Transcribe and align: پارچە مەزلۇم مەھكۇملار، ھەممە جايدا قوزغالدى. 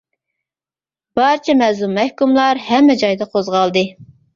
پارچە 1.21 1.57
مەزلۇم 1.61 1.95
مەھكۇملار، 2.01 2.67
ھەممە 2.73 3.01
جايدا 3.07 3.33
قوزغالدى. 3.35 3.91